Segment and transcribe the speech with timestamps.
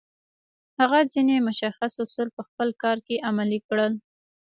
[0.79, 3.93] هغه ځينې مشخص اصول په خپل کار کې عملي کړل.